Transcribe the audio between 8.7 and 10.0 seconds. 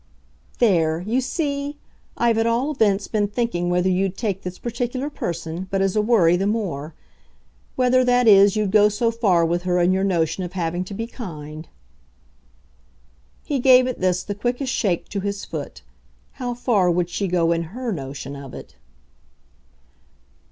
go so far with her in